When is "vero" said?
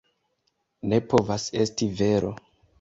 2.03-2.37